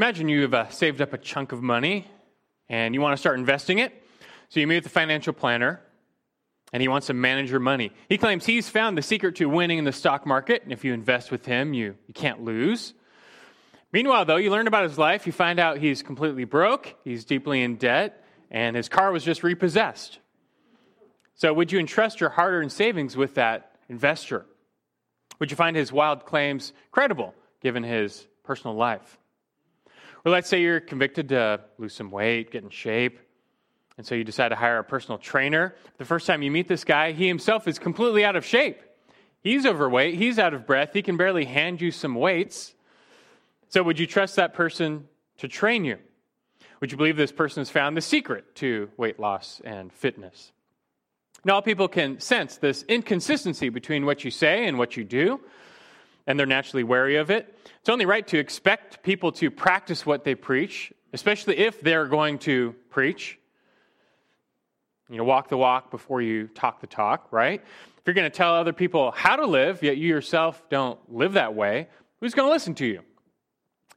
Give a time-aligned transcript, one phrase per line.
[0.00, 2.06] Imagine you've uh, saved up a chunk of money
[2.70, 3.92] and you want to start investing it.
[4.48, 5.78] So you meet with the financial planner
[6.72, 7.92] and he wants to manage your money.
[8.08, 10.62] He claims he's found the secret to winning in the stock market.
[10.62, 12.94] And if you invest with him, you, you can't lose.
[13.92, 15.26] Meanwhile, though, you learn about his life.
[15.26, 19.42] You find out he's completely broke, he's deeply in debt, and his car was just
[19.42, 20.18] repossessed.
[21.34, 24.46] So, would you entrust your hard earned savings with that investor?
[25.40, 29.18] Would you find his wild claims credible given his personal life?
[30.24, 33.18] Or let's say you're convicted to lose some weight, get in shape,
[33.96, 35.74] and so you decide to hire a personal trainer.
[35.98, 38.80] The first time you meet this guy, he himself is completely out of shape.
[39.42, 42.74] He's overweight, he's out of breath, he can barely hand you some weights.
[43.68, 45.98] So, would you trust that person to train you?
[46.80, 50.52] Would you believe this person has found the secret to weight loss and fitness?
[51.44, 55.40] Now, all people can sense this inconsistency between what you say and what you do,
[56.26, 57.54] and they're naturally wary of it.
[57.80, 62.38] It's only right to expect people to practice what they preach, especially if they're going
[62.40, 63.38] to preach.
[65.08, 67.62] You know, walk the walk before you talk the talk, right?
[67.62, 71.32] If you're going to tell other people how to live, yet you yourself don't live
[71.32, 71.88] that way,
[72.20, 73.02] who's going to listen to you?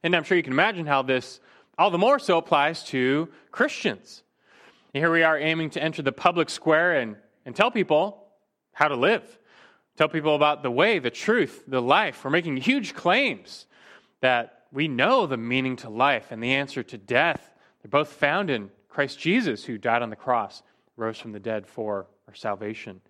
[0.01, 1.39] And I'm sure you can imagine how this
[1.77, 4.23] all the more so applies to Christians.
[4.93, 8.27] And here we are aiming to enter the public square and and tell people
[8.71, 9.39] how to live.
[9.97, 12.23] Tell people about the way, the truth, the life.
[12.23, 13.67] We're making huge claims
[14.23, 17.53] that we know the meaning to life and the answer to death.
[17.81, 20.63] They're both found in Christ Jesus, who died on the cross,
[20.95, 23.01] rose from the dead for our salvation.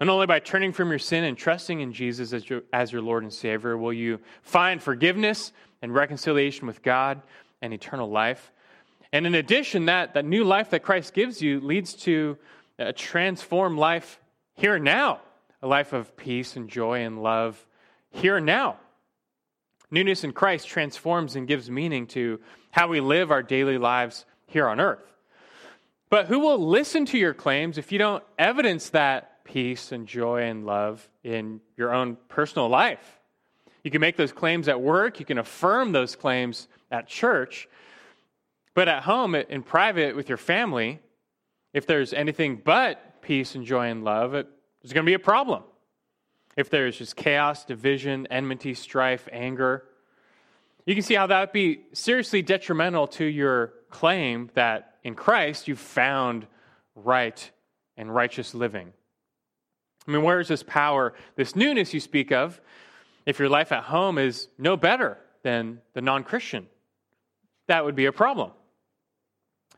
[0.00, 3.00] And only by turning from your sin and trusting in Jesus as your, as your
[3.00, 7.22] Lord and Savior will you find forgiveness and reconciliation with God
[7.62, 8.52] and eternal life.
[9.14, 12.36] And in addition, that, that new life that Christ gives you leads to
[12.78, 14.20] a transformed life
[14.56, 15.20] here and now,
[15.62, 17.64] a life of peace and joy and love
[18.10, 18.76] here and now.
[19.90, 24.68] Newness in Christ transforms and gives meaning to how we live our daily lives here
[24.68, 25.12] on earth.
[26.10, 30.42] But who will listen to your claims if you don't evidence that peace and joy
[30.42, 33.20] and love in your own personal life?
[33.82, 37.68] You can make those claims at work, you can affirm those claims at church,
[38.74, 41.00] but at home, in private, with your family,
[41.72, 44.46] if there's anything but peace and joy and love, it,
[44.82, 45.62] there's going to be a problem.
[46.60, 49.82] If there's just chaos, division, enmity, strife, anger,
[50.84, 55.68] you can see how that would be seriously detrimental to your claim that in Christ
[55.68, 56.46] you've found
[56.94, 57.50] right
[57.96, 58.92] and righteous living.
[60.06, 62.60] I mean, where is this power, this newness you speak of,
[63.24, 66.66] if your life at home is no better than the non Christian?
[67.68, 68.50] That would be a problem.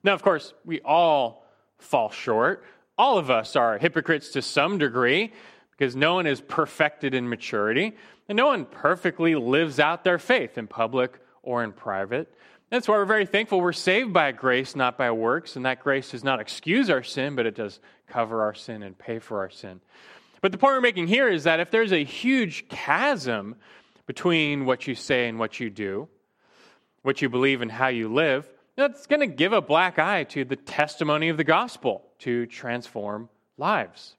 [0.03, 1.47] Now, of course, we all
[1.79, 2.65] fall short.
[2.99, 5.33] All of us are hypocrites to some degree
[5.73, 7.97] because no one is perfected in maturity,
[8.29, 12.33] and no one perfectly lives out their faith in public or in private.
[12.71, 16.13] That's why we're very thankful we're saved by grace, not by works, and that grace
[16.13, 19.51] does not excuse our sin, but it does cover our sin and pay for our
[19.51, 19.81] sin.
[20.41, 23.57] But the point we're making here is that if there's a huge chasm
[24.07, 26.09] between what you say and what you do,
[27.03, 30.45] what you believe and how you live, that's going to give a black eye to
[30.45, 33.29] the testimony of the gospel to transform
[33.59, 34.17] lives.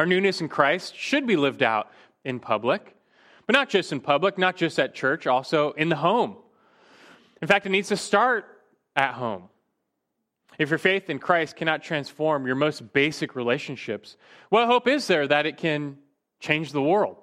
[0.00, 1.92] Our newness in Christ should be lived out
[2.24, 2.96] in public,
[3.46, 6.36] but not just in public, not just at church, also in the home.
[7.42, 8.46] In fact, it needs to start
[8.96, 9.50] at home.
[10.58, 14.16] If your faith in Christ cannot transform your most basic relationships,
[14.48, 15.98] what hope is there that it can
[16.38, 17.18] change the world?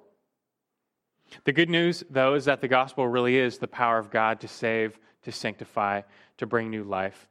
[1.42, 4.46] The good news, though, is that the gospel really is the power of God to
[4.46, 6.02] save, to sanctify,
[6.36, 7.26] to bring new life.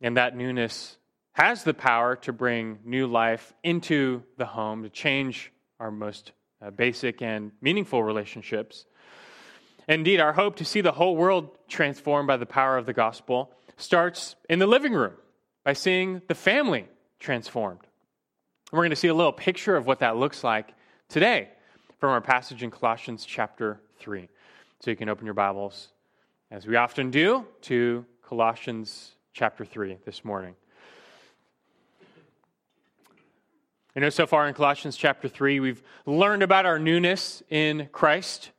[0.00, 0.96] And that newness
[1.32, 6.70] has the power to bring new life into the home, to change our most uh,
[6.70, 8.84] basic and meaningful relationships.
[9.88, 13.50] Indeed, our hope to see the whole world transformed by the power of the gospel
[13.76, 15.14] starts in the living room
[15.64, 16.86] by seeing the family
[17.18, 17.80] transformed.
[17.80, 20.74] And We're going to see a little picture of what that looks like
[21.08, 21.48] today
[21.98, 24.28] from our passage in Colossians chapter 3.
[24.80, 25.88] So you can open your Bibles,
[26.50, 30.54] as we often do, to Colossians chapter 3 this morning.
[33.94, 38.50] I know so far in Colossians chapter 3, we've learned about our newness in Christ.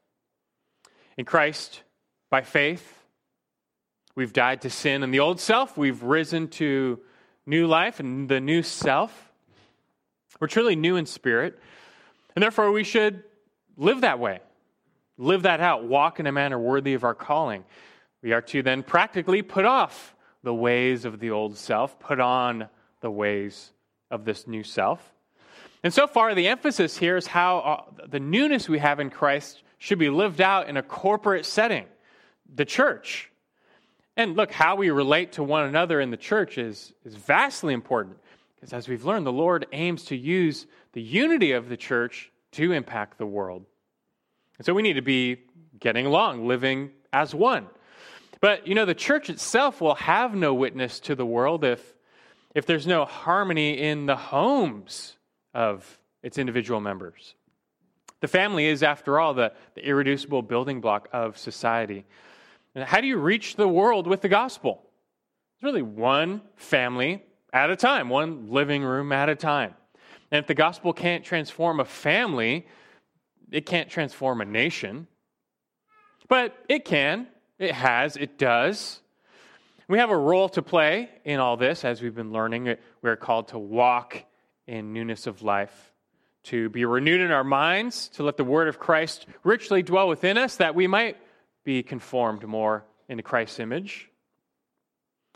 [1.18, 1.82] In Christ,
[2.30, 3.04] by faith,
[4.14, 5.76] we've died to sin and the old self.
[5.76, 7.00] We've risen to
[7.48, 9.32] new life and the new self.
[10.40, 11.60] We're truly new in spirit.
[12.36, 13.24] And therefore, we should
[13.76, 14.40] live that way,
[15.18, 17.66] live that out, walk in a manner worthy of our calling.
[18.22, 22.70] We are to then practically put off the ways of the old self, put on
[23.02, 23.72] the ways
[24.12, 25.13] of this new self.
[25.84, 29.62] And so far, the emphasis here is how uh, the newness we have in Christ
[29.78, 31.86] should be lived out in a corporate setting,
[32.56, 33.30] the church.
[34.16, 38.18] And look, how we relate to one another in the church is, is vastly important.
[38.56, 42.72] Because as we've learned, the Lord aims to use the unity of the church to
[42.72, 43.66] impact the world.
[44.58, 45.42] And so we need to be
[45.80, 47.68] getting along, living as one.
[48.40, 51.94] But, you know, the church itself will have no witness to the world if,
[52.56, 55.18] if there's no harmony in the homes
[55.54, 57.36] of its individual members.
[58.22, 62.06] The family is, after all, the, the irreducible building block of society.
[62.74, 64.82] And how do you reach the world with the gospel?
[65.56, 69.74] It's really one family at a time, one living room at a time.
[70.32, 72.66] And if the gospel can't transform a family,
[73.52, 75.08] it can't transform a nation.
[76.28, 77.28] But it can,
[77.60, 79.02] it has, it does.
[79.88, 82.78] We have a role to play in all this as we've been learning.
[83.02, 84.24] We're called to walk
[84.68, 85.92] in newness of life,
[86.44, 90.38] to be renewed in our minds, to let the word of Christ richly dwell within
[90.38, 91.18] us, that we might
[91.64, 94.10] be conformed more into Christ's image.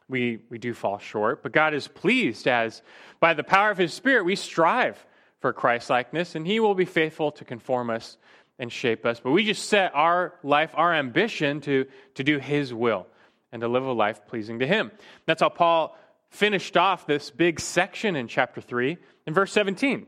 [0.10, 2.82] We, we do fall short, but God is pleased as
[3.20, 5.06] by the power of his Spirit we strive
[5.40, 8.18] for Christ likeness, and he will be faithful to conform us
[8.60, 9.20] and shape us.
[9.20, 11.86] But we just set our life, our ambition to,
[12.16, 13.08] to do his will
[13.52, 14.92] and to live a life pleasing to him.
[15.26, 15.98] That's how Paul
[16.30, 20.06] finished off this big section in chapter 3 in verse 17.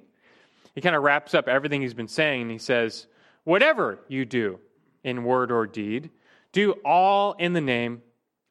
[0.76, 3.08] He kind of wraps up everything he's been saying, and he says,
[3.44, 4.60] Whatever you do,
[5.04, 6.10] in word or deed,
[6.52, 8.02] do all in the name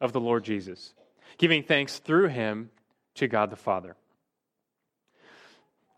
[0.01, 0.95] of the Lord Jesus,
[1.37, 2.71] giving thanks through him
[3.17, 3.97] to God the Father.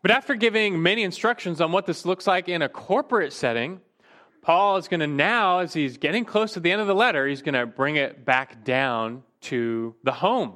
[0.02, 3.80] But after giving many instructions on what this looks like in a corporate setting,
[4.40, 7.26] Paul is going to now, as he's getting close to the end of the letter,
[7.26, 10.54] he's going to bring it back down to the home.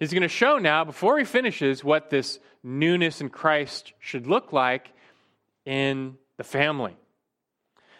[0.00, 4.50] He's going to show now, before he finishes, what this newness in Christ should look
[4.50, 4.90] like
[5.66, 6.96] in the family.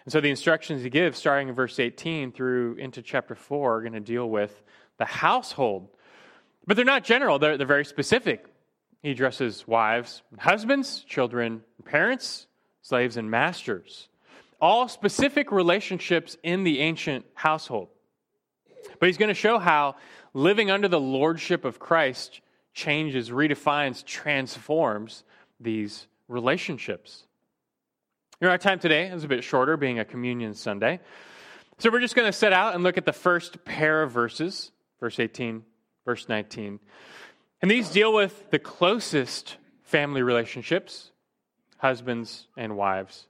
[0.06, 3.80] And so the instructions he gives, starting in verse 18 through into chapter 4, are
[3.82, 4.62] going to deal with
[4.96, 5.88] the household.
[6.66, 8.46] But they're not general, they're, they're very specific.
[9.02, 12.46] He addresses wives, husbands, children, parents,
[12.80, 14.08] slaves, and masters.
[14.58, 17.88] All specific relationships in the ancient household.
[18.98, 19.96] But he's going to show how
[20.34, 22.40] living under the lordship of Christ
[22.72, 25.24] changes, redefines, transforms
[25.58, 27.24] these relationships.
[28.40, 31.00] You know, our time today is a bit shorter, being a communion Sunday.
[31.78, 34.70] So we're just going to set out and look at the first pair of verses,
[35.00, 35.62] verse 18,
[36.04, 36.78] verse 19.
[37.62, 41.10] And these deal with the closest family relationships,
[41.78, 43.26] husbands and wives.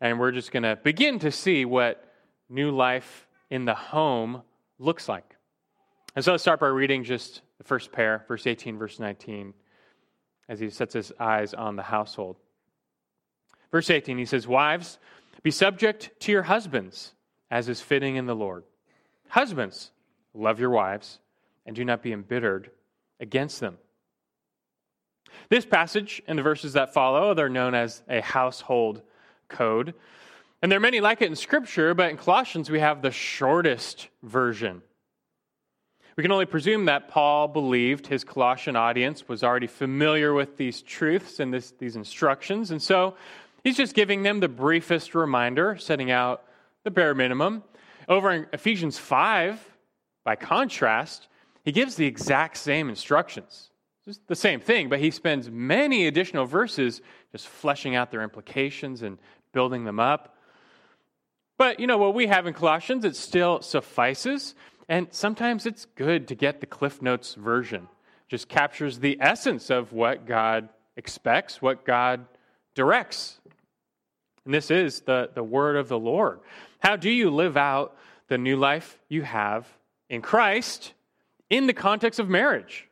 [0.00, 2.04] And we're just going to begin to see what
[2.48, 4.42] new life in the home
[4.78, 5.35] looks like.
[6.16, 9.52] And so let's start by reading just the first pair, verse 18, verse 19,
[10.48, 12.36] as he sets his eyes on the household.
[13.70, 14.98] Verse 18, he says, Wives,
[15.42, 17.12] be subject to your husbands,
[17.50, 18.64] as is fitting in the Lord.
[19.28, 19.90] Husbands,
[20.32, 21.18] love your wives,
[21.66, 22.70] and do not be embittered
[23.20, 23.76] against them.
[25.50, 29.02] This passage and the verses that follow, they're known as a household
[29.48, 29.92] code.
[30.62, 34.08] And there are many like it in Scripture, but in Colossians we have the shortest
[34.22, 34.80] version.
[36.16, 40.80] We can only presume that Paul believed his Colossian audience was already familiar with these
[40.80, 42.70] truths and this, these instructions.
[42.70, 43.14] And so
[43.66, 46.44] He's just giving them the briefest reminder, setting out
[46.84, 47.64] the bare minimum.
[48.08, 49.58] Over in Ephesians 5,
[50.22, 51.26] by contrast,
[51.64, 53.70] he gives the exact same instructions.
[54.28, 57.02] The same thing, but he spends many additional verses
[57.32, 59.18] just fleshing out their implications and
[59.50, 60.36] building them up.
[61.58, 64.54] But, you know, what we have in Colossians, it still suffices.
[64.88, 67.88] And sometimes it's good to get the Cliff Notes version.
[68.28, 72.26] Just captures the essence of what God expects, what God
[72.74, 73.40] directs.
[74.44, 76.40] And this is the, the word of the Lord.
[76.78, 77.96] How do you live out
[78.28, 79.66] the new life you have
[80.08, 80.92] in Christ
[81.50, 82.88] in the context of marriage?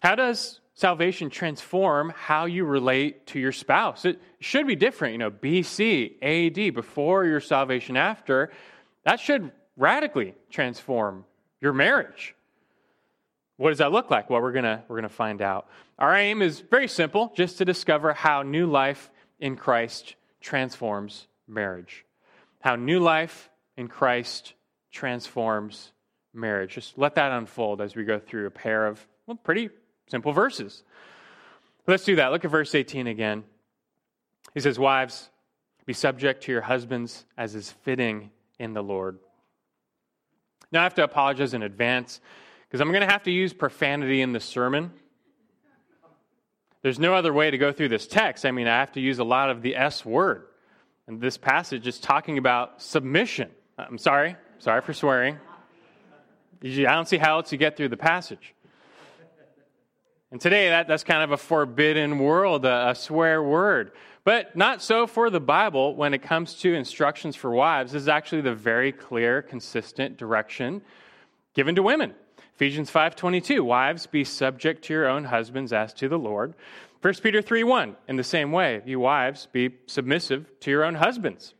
[0.00, 4.04] How does salvation transform how you relate to your spouse?
[4.04, 8.52] It should be different, you know, BC, AD, before your salvation, after.
[9.04, 11.24] That should radically transform
[11.60, 12.34] your marriage.
[13.56, 14.28] What does that look like?
[14.28, 15.68] Well, we're going we're going to find out.
[15.98, 22.04] Our aim is very simple just to discover how new life in Christ transforms marriage.
[22.60, 24.52] How new life in Christ
[24.92, 25.92] transforms
[26.34, 26.74] marriage.
[26.74, 29.70] Just let that unfold as we go through a pair of well, pretty
[30.08, 30.82] simple verses.
[31.86, 32.32] Let's do that.
[32.32, 33.44] Look at verse 18 again.
[34.54, 35.30] He says, Wives,
[35.86, 39.18] be subject to your husbands as is fitting in the Lord.
[40.70, 42.20] Now, I have to apologize in advance
[42.68, 44.92] because I'm going to have to use profanity in the sermon.
[46.82, 48.44] There's no other way to go through this text.
[48.46, 50.44] I mean, I have to use a lot of the S word.
[51.06, 53.50] And this passage is talking about submission.
[53.78, 55.38] I'm sorry, Sorry for swearing.
[56.64, 58.54] I don't see how else you get through the passage.
[60.32, 63.92] And today, that, that's kind of a forbidden world, a, a swear word.
[64.28, 67.92] But not so for the Bible when it comes to instructions for wives.
[67.92, 70.82] This is actually the very clear, consistent direction
[71.54, 72.14] given to women.
[72.54, 76.52] Ephesians 5:22, wives be subject to your own husbands as to the Lord.
[77.00, 81.54] 1 Peter 3:1, in the same way, you wives be submissive to your own husbands.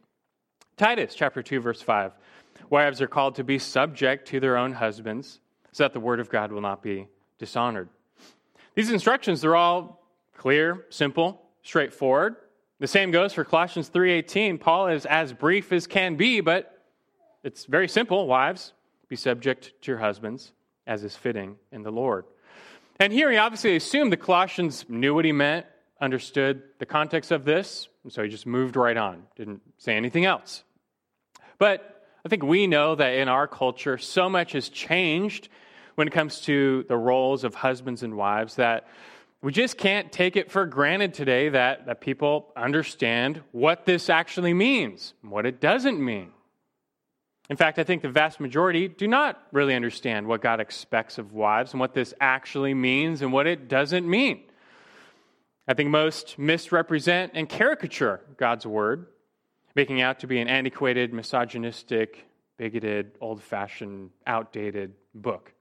[0.77, 2.13] Titus chapter 2 verse 5,
[2.69, 5.41] wives are called to be subject to their own husbands
[5.73, 7.09] so that the word of God will not be
[7.39, 7.89] dishonored.
[8.75, 10.07] These instructions they're all
[10.37, 12.37] clear, simple, straightforward.
[12.80, 14.58] The same goes for Colossians 3:18.
[14.58, 16.85] Paul is as brief as can be, but
[17.42, 18.73] it's very simple, wives,
[19.08, 20.52] be subject to your husbands
[20.87, 22.25] as is fitting in the Lord.
[23.00, 25.66] And here he obviously assumed the Colossians knew what he meant,
[26.00, 30.25] understood the context of this, and so he just moved right on, didn't say anything
[30.25, 30.64] else.
[31.58, 35.49] But I think we know that in our culture, so much has changed
[35.97, 38.87] when it comes to the roles of husbands and wives that
[39.42, 44.52] we just can't take it for granted today that, that people understand what this actually
[44.52, 46.33] means, and what it doesn't mean.
[47.49, 51.33] In fact, I think the vast majority do not really understand what God expects of
[51.33, 54.42] wives and what this actually means and what it doesn't mean.
[55.66, 59.07] I think most misrepresent and caricature God's word,
[59.75, 62.26] making out to be an antiquated, misogynistic,
[62.59, 65.52] bigoted, old fashioned, outdated book.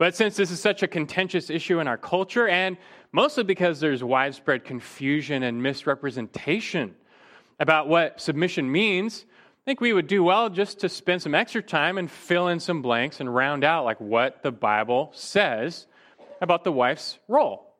[0.00, 2.78] But since this is such a contentious issue in our culture, and
[3.12, 6.94] mostly because there's widespread confusion and misrepresentation
[7.58, 11.62] about what submission means, I think we would do well just to spend some extra
[11.62, 15.86] time and fill in some blanks and round out like what the Bible says
[16.40, 17.74] about the wife's role.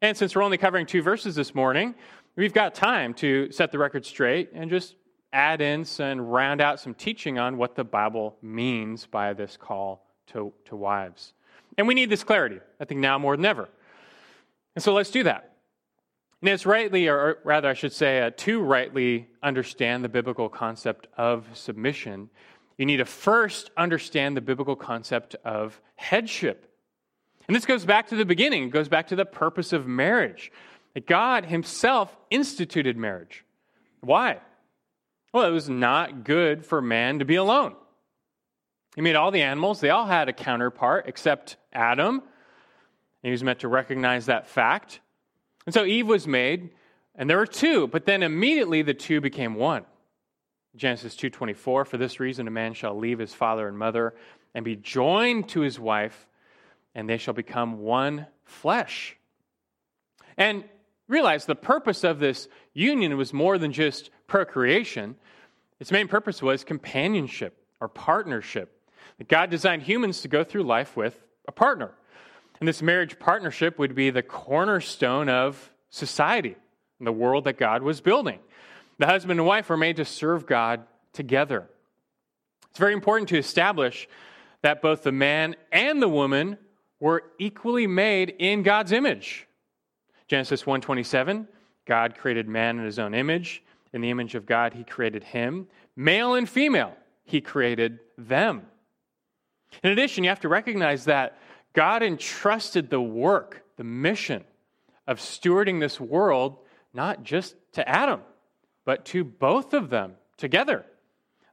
[0.00, 1.94] And since we're only covering two verses this morning,
[2.34, 4.96] we've got time to set the record straight and just
[5.32, 9.56] add in some and round out some teaching on what the Bible means by this
[9.56, 11.32] call to, to wives.
[11.78, 13.68] And we need this clarity, I think now more than ever.
[14.74, 15.52] And so let's do that.
[16.40, 21.06] And it's rightly, or rather, I should say, uh, to rightly understand the biblical concept
[21.16, 22.30] of submission,
[22.76, 26.68] you need to first understand the biblical concept of headship.
[27.46, 30.50] And this goes back to the beginning, it goes back to the purpose of marriage.
[30.94, 33.44] That God Himself instituted marriage.
[34.00, 34.40] Why?
[35.32, 37.74] Well, it was not good for man to be alone.
[38.94, 42.16] He made all the animals, they all had a counterpart except Adam.
[42.18, 45.00] And he was meant to recognize that fact.
[45.64, 46.70] And so Eve was made,
[47.14, 49.84] and there were two, but then immediately the two became one.
[50.74, 54.14] Genesis 2:24 For this reason a man shall leave his father and mother
[54.54, 56.26] and be joined to his wife
[56.94, 59.16] and they shall become one flesh.
[60.36, 60.64] And
[61.08, 65.16] realize the purpose of this union was more than just procreation.
[65.80, 68.78] Its main purpose was companionship or partnership.
[69.28, 71.92] God designed humans to go through life with a partner.
[72.60, 76.56] And this marriage partnership would be the cornerstone of society
[76.98, 78.38] and the world that God was building.
[78.98, 81.68] The husband and wife were made to serve God together.
[82.70, 84.08] It's very important to establish
[84.62, 86.56] that both the man and the woman
[87.00, 89.48] were equally made in God's image.
[90.28, 91.48] Genesis 1:27,
[91.84, 93.62] God created man in his own image.
[93.92, 96.96] In the image of God he created him, male and female.
[97.24, 98.66] He created them.
[99.82, 101.38] In addition, you have to recognize that
[101.72, 104.44] God entrusted the work, the mission
[105.06, 106.58] of stewarding this world
[106.94, 108.20] not just to Adam,
[108.84, 110.84] but to both of them together.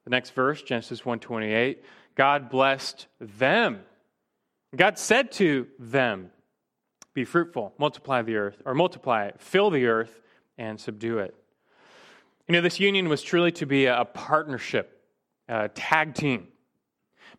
[0.03, 1.83] The next verse, Genesis 1:28,
[2.15, 3.85] God blessed them.
[4.75, 6.31] God said to them,
[7.13, 10.19] "Be fruitful, multiply the earth, or multiply, fill the earth
[10.57, 11.35] and subdue it."
[12.47, 15.07] You know, this union was truly to be a partnership,
[15.47, 16.51] a tag team.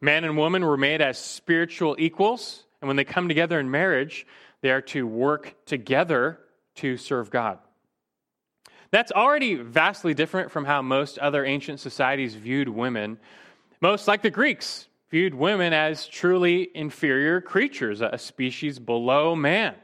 [0.01, 4.27] Man and woman were made as spiritual equals and when they come together in marriage,
[4.63, 6.39] they are to work together
[6.77, 7.59] to serve God.
[8.91, 13.19] That's already vastly different from how most other ancient societies viewed women.
[13.81, 19.75] Most, like the Greeks, viewed women as truly inferior creatures, a species below man.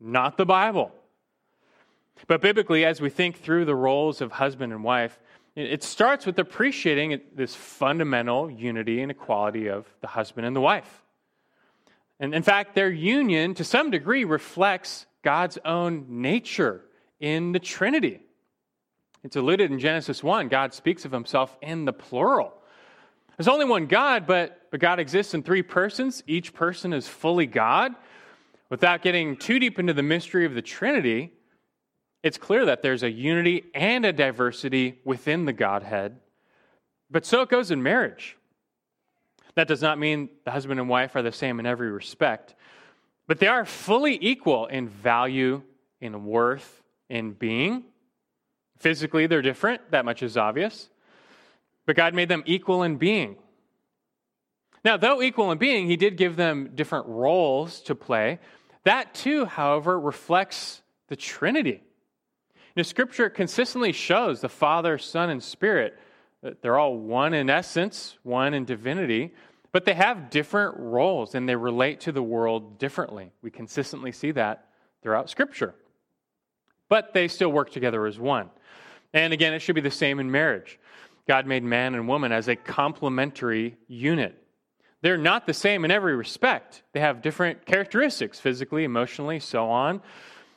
[0.00, 0.92] Not the Bible.
[2.26, 5.18] But biblically, as we think through the roles of husband and wife,
[5.54, 11.02] it starts with appreciating this fundamental unity and equality of the husband and the wife.
[12.18, 16.82] And in fact, their union, to some degree, reflects God's own nature
[17.20, 18.20] in the Trinity.
[19.24, 20.48] It's alluded in Genesis 1.
[20.48, 22.54] God speaks of himself in the plural.
[23.36, 26.22] There's only one God, but, but God exists in three persons.
[26.26, 27.92] Each person is fully God.
[28.68, 31.32] Without getting too deep into the mystery of the Trinity,
[32.22, 36.18] it's clear that there's a unity and a diversity within the Godhead.
[37.10, 38.36] But so it goes in marriage.
[39.54, 42.54] That does not mean the husband and wife are the same in every respect,
[43.26, 45.62] but they are fully equal in value,
[46.00, 47.84] in worth, in being.
[48.78, 50.88] Physically, they're different, that much is obvious.
[51.84, 53.36] But God made them equal in being.
[54.84, 58.38] Now, though equal in being, He did give them different roles to play.
[58.84, 61.82] That too, however, reflects the Trinity.
[62.74, 65.98] You Scripture consistently shows the Father, Son, and Spirit
[66.42, 69.34] that they're all one in essence, one in divinity,
[69.72, 73.30] but they have different roles and they relate to the world differently.
[73.42, 74.68] We consistently see that
[75.02, 75.74] throughout Scripture.
[76.88, 78.50] But they still work together as one.
[79.14, 80.78] And again, it should be the same in marriage.
[81.28, 84.38] God made man and woman as a complementary unit.
[85.02, 86.82] They're not the same in every respect.
[86.92, 90.00] They have different characteristics, physically, emotionally, so on.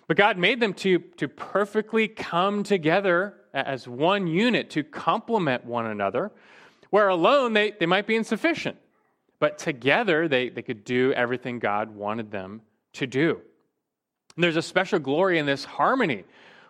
[0.08, 5.86] But God made them to, to perfectly come together as one unit to complement one
[5.86, 6.32] another,
[6.90, 8.78] where alone they, they might be insufficient.
[9.40, 12.62] But together they, they could do everything God wanted them
[12.94, 13.42] to do.
[14.36, 16.26] And there's a special glory in this harmony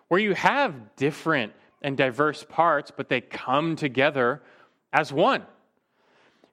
[0.08, 1.52] where you have different
[1.82, 4.42] and diverse parts, but they come together
[4.92, 5.42] as one.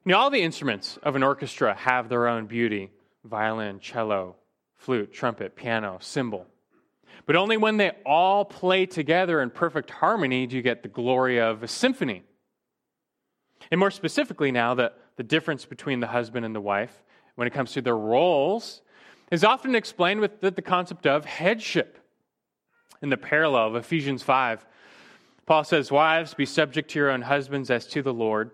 [0.04, 2.90] You know, all the instruments of an orchestra have their own beauty
[3.24, 4.36] violin, cello,
[4.76, 6.46] flute, trumpet, piano, cymbal.
[7.26, 11.40] But only when they all play together in perfect harmony do you get the glory
[11.40, 12.22] of a symphony.
[13.70, 17.02] And more specifically, now, the, the difference between the husband and the wife
[17.34, 18.82] when it comes to their roles
[19.30, 21.98] is often explained with the, the concept of headship.
[23.02, 24.64] In the parallel of Ephesians 5,
[25.46, 28.50] Paul says, Wives, be subject to your own husbands as to the Lord.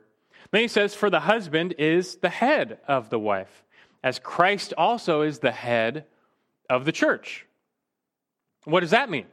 [0.50, 3.64] Then he says, For the husband is the head of the wife,
[4.02, 6.04] as Christ also is the head
[6.68, 7.46] of the church.
[8.64, 9.26] What does that mean?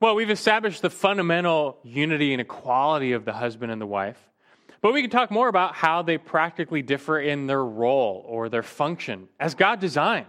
[0.00, 4.18] Well, we've established the fundamental unity and equality of the husband and the wife,
[4.80, 8.62] but we can talk more about how they practically differ in their role or their
[8.62, 10.26] function as God designed.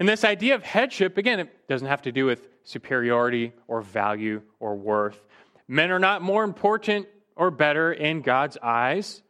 [0.00, 4.42] And this idea of headship, again, it doesn't have to do with superiority or value
[4.58, 5.20] or worth.
[5.68, 9.22] Men are not more important or better in God's eyes,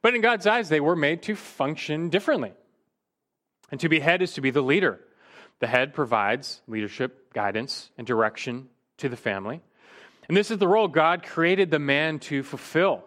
[0.00, 2.52] but in God's eyes, they were made to function differently.
[3.70, 5.00] And to be head is to be the leader.
[5.60, 9.60] The head provides leadership, guidance, and direction to the family.
[10.28, 13.04] And this is the role God created the man to fulfill.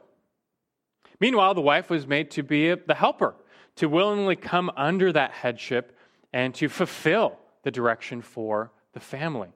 [1.20, 3.36] Meanwhile, the wife was made to be the helper,
[3.76, 5.98] to willingly come under that headship
[6.32, 9.50] and to fulfill the direction for the family.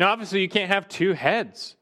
[0.00, 1.76] Now, obviously, you can't have two heads.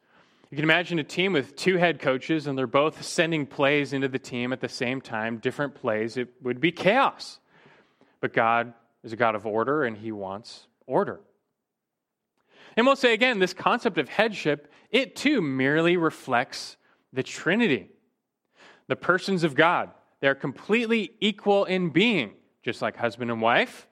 [0.51, 4.09] You can imagine a team with two head coaches and they're both sending plays into
[4.09, 6.16] the team at the same time, different plays.
[6.16, 7.38] It would be chaos.
[8.20, 11.20] But God is a God of order and he wants order.
[12.76, 16.76] And we'll say again, this concept of headship, it too merely reflects
[17.12, 17.90] the Trinity.
[18.86, 23.86] The persons of God, they're completely equal in being, just like husband and wife.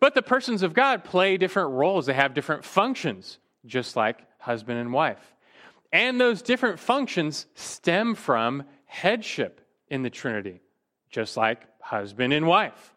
[0.00, 4.78] But the persons of God play different roles, they have different functions, just like husband
[4.78, 5.34] and wife.
[5.92, 10.60] And those different functions stem from headship in the Trinity,
[11.10, 12.94] just like husband and wife.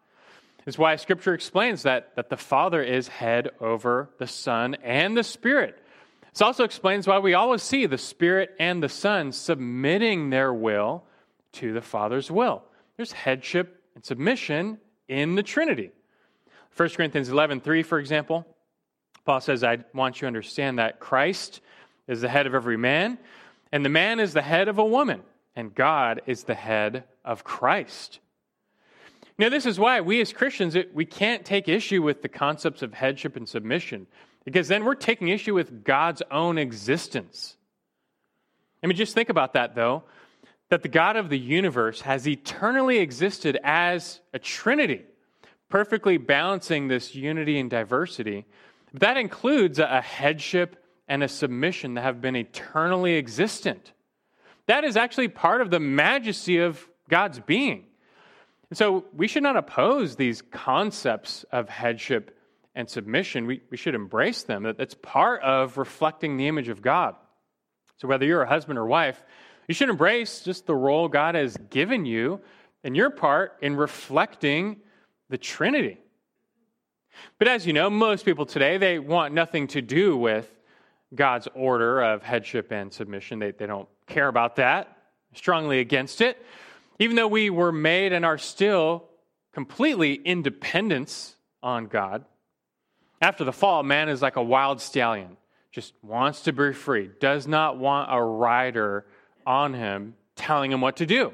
[0.70, 5.24] Is why Scripture explains that, that the Father is head over the Son and the
[5.24, 5.84] Spirit.
[6.32, 11.06] This also explains why we always see the Spirit and the Son submitting their will
[11.54, 12.62] to the Father's will.
[12.98, 14.78] There's headship and submission
[15.08, 15.90] in the Trinity.
[16.78, 18.46] 1 Corinthians 11 3, for example,
[19.26, 21.62] Paul says, I want you to understand that Christ
[22.08, 23.18] is the head of every man,
[23.72, 25.24] and the man is the head of a woman,
[25.56, 28.20] and God is the head of Christ.
[29.40, 32.94] Now, this is why we as Christians, we can't take issue with the concepts of
[32.94, 34.06] headship and submission,
[34.44, 37.56] because then we're taking issue with God's own existence.
[38.84, 40.04] I mean, just think about that, though,
[40.68, 45.06] that the God of the universe has eternally existed as a trinity,
[45.70, 48.46] perfectly balancing this unity and diversity.
[48.94, 53.94] That includes a headship and a submission that have been eternally existent.
[54.68, 57.86] That is actually part of the majesty of God's being.
[58.70, 62.38] And so we should not oppose these concepts of headship
[62.76, 63.46] and submission.
[63.48, 64.64] We, we should embrace them.
[64.64, 67.16] That's part of reflecting the image of God.
[67.98, 69.24] So whether you're a husband or wife,
[69.68, 72.42] you should embrace just the role God has given you
[72.84, 74.78] and your part in reflecting
[75.30, 75.98] the Trinity.
[77.38, 80.50] But as you know, most people today, they want nothing to do with
[81.14, 83.40] God's order of headship and submission.
[83.40, 84.96] They, they don't care about that,
[85.34, 86.44] strongly against it.
[87.00, 89.06] Even though we were made and are still
[89.54, 92.26] completely independent on God,
[93.22, 95.38] after the fall, man is like a wild stallion,
[95.72, 99.06] just wants to be free, does not want a rider
[99.46, 101.34] on him telling him what to do.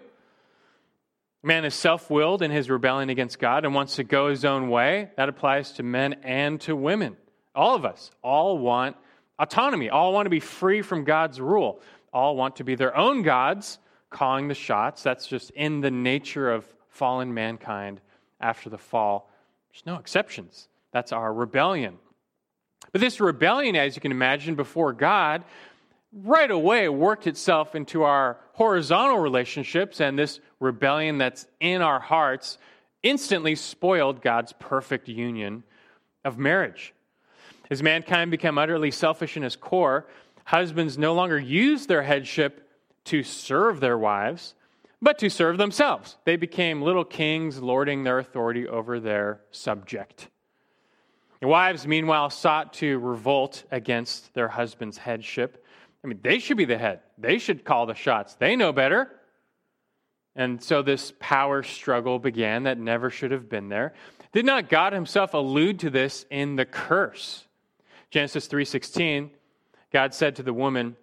[1.44, 4.70] Man is self willed in his rebellion against God and wants to go his own
[4.70, 5.12] way.
[5.16, 7.18] That applies to men and to women.
[7.54, 8.98] All of us all want
[9.38, 13.22] autonomy, all want to be free from God's rule, all want to be their own
[13.22, 13.78] gods,
[14.10, 15.04] calling the shots.
[15.04, 18.02] That's just in the nature of fallen mankind
[18.40, 19.30] after the fall.
[19.72, 20.68] There's no exceptions.
[20.92, 21.98] That's our rebellion.
[22.92, 25.44] But this rebellion, as you can imagine, before God,
[26.14, 32.58] right away worked itself into our horizontal relationships, and this rebellion that's in our hearts
[33.04, 35.64] instantly spoiled God's perfect union
[36.24, 36.94] of marriage.
[37.70, 40.08] As mankind became utterly selfish in his core,
[40.46, 42.65] husbands no longer used their headship
[43.06, 44.56] to serve their wives,
[45.02, 46.18] but to serve themselves.
[46.26, 50.30] They became little kings lording their authority over their subject.
[51.42, 55.64] The wives, meanwhile, sought to revolt against their husband's headship.
[56.04, 58.36] I mean, they should be the head, they should call the shots.
[58.36, 59.12] They know better.
[60.36, 63.94] And so this power struggle began that never should have been there.
[64.34, 67.48] Did not God himself allude to this in the curse?
[68.12, 69.32] Genesis 3:16,
[69.94, 70.98] God said to the woman,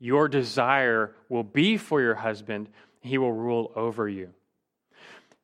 [0.00, 2.68] "Your desire will be for your husband,
[3.00, 4.34] he will rule over you."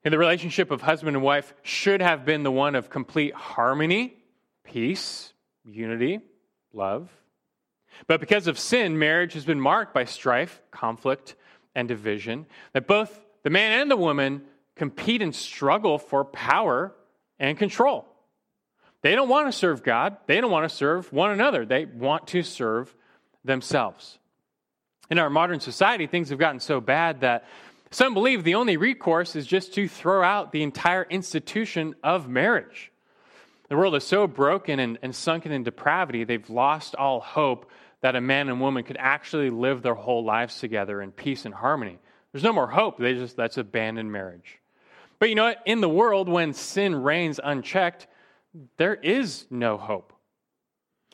[0.03, 4.17] And the relationship of husband and wife should have been the one of complete harmony,
[4.65, 5.33] peace,
[5.65, 6.21] unity,
[6.73, 7.11] love.
[8.07, 11.35] But because of sin, marriage has been marked by strife, conflict,
[11.75, 12.47] and division.
[12.73, 16.95] That both the man and the woman compete and struggle for power
[17.39, 18.07] and control.
[19.03, 22.27] They don't want to serve God, they don't want to serve one another, they want
[22.29, 22.95] to serve
[23.45, 24.19] themselves.
[25.11, 27.45] In our modern society, things have gotten so bad that
[27.91, 32.91] some believe the only recourse is just to throw out the entire institution of marriage.
[33.69, 38.17] The world is so broken and, and sunken in depravity, they've lost all hope that
[38.17, 41.99] a man and woman could actually live their whole lives together in peace and harmony.
[42.33, 42.99] There's no more hope.
[42.99, 44.59] They just that's abandoned marriage.
[45.19, 45.63] But you know what?
[45.65, 48.07] In the world, when sin reigns unchecked,
[48.77, 50.13] there is no hope.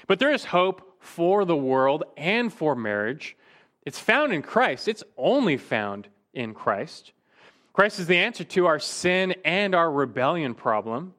[0.07, 3.37] But there is hope for the world and for marriage.
[3.85, 4.88] It's found in Christ.
[4.88, 7.12] It's only found in Christ.
[7.73, 11.14] Christ is the answer to our sin and our rebellion problem.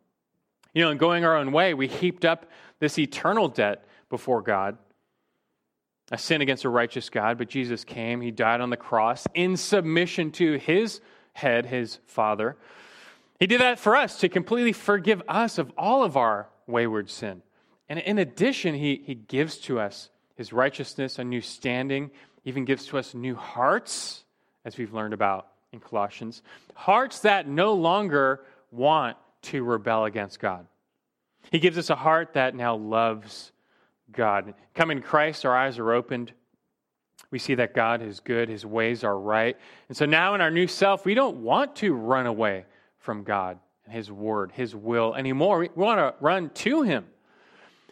[0.73, 2.45] You know, in going our own way, we heaped up
[2.79, 4.77] this eternal debt before God,
[6.11, 9.57] a sin against a righteous God, but Jesus came, He died on the cross in
[9.57, 11.01] submission to His
[11.33, 12.57] head, His Father.
[13.39, 17.41] He did that for us to completely forgive us of all of our wayward sin.
[17.89, 22.11] And in addition, He, he gives to us His righteousness, a new standing,
[22.45, 24.23] even gives to us new hearts
[24.65, 26.41] as we've learned about in Colossians.
[26.75, 30.65] Hearts that no longer want to rebel against God.
[31.51, 33.51] He gives us a heart that now loves
[34.11, 34.53] God.
[34.73, 36.31] Come in Christ, our eyes are opened.
[37.31, 39.57] We see that God is good, His ways are right.
[39.87, 42.65] And so now in our new self, we don't want to run away
[42.99, 45.57] from God and His word, His will anymore.
[45.59, 47.05] We want to run to Him.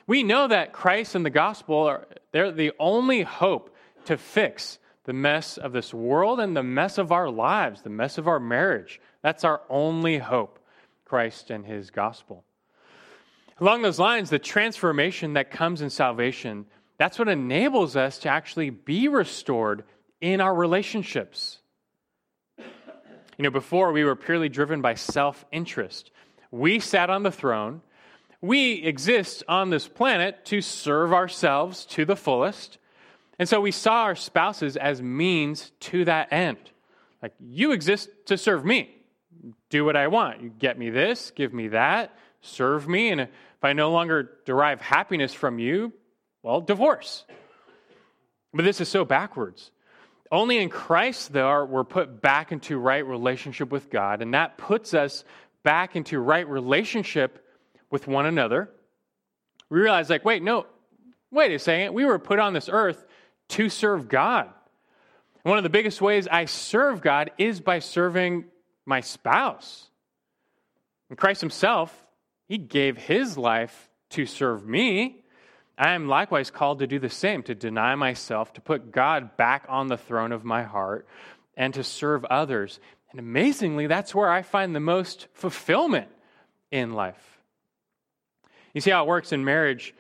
[0.08, 3.71] We know that Christ and the gospel are they're the only hope
[4.06, 8.18] to fix the mess of this world and the mess of our lives, the mess
[8.18, 9.00] of our marriage.
[9.22, 10.60] That's our only hope
[11.06, 12.44] Christ and his gospel.
[13.60, 16.66] Along those lines, the transformation that comes in salvation,
[16.98, 19.84] that's what enables us to actually be restored
[20.20, 21.60] in our relationships.
[22.58, 26.12] You know, before we were purely driven by self interest.
[26.52, 27.82] We sat on the throne.
[28.42, 32.78] We exist on this planet to serve ourselves to the fullest.
[33.42, 36.60] And so we saw our spouses as means to that end.
[37.24, 38.96] Like, you exist to serve me.
[39.72, 40.44] Do what I want.
[40.44, 43.10] You get me this, give me that, serve me.
[43.10, 43.30] And if
[43.64, 45.92] I no longer derive happiness from you,
[46.44, 47.26] well, divorce.
[48.54, 49.72] But this is so backwards.
[50.32, 54.94] Only in Christ, though, we're put back into right relationship with God, and that puts
[54.94, 55.24] us
[55.64, 57.44] back into right relationship
[57.90, 58.70] with one another.
[59.72, 60.68] We realize, like, wait, no,
[61.32, 61.96] wait a second.
[61.96, 63.04] We were put on this earth
[63.52, 64.50] to serve God.
[65.44, 68.46] One of the biggest ways I serve God is by serving
[68.86, 69.90] my spouse.
[71.10, 72.06] And Christ Himself,
[72.48, 75.24] He gave His life to serve me.
[75.78, 79.66] I am likewise called to do the same, to deny myself, to put God back
[79.68, 81.08] on the throne of my heart,
[81.58, 82.80] and to serve others.
[83.10, 86.10] And amazingly, that's where I find the most fulfillment
[86.70, 87.40] in life.
[88.74, 89.96] You see how it works in marriage?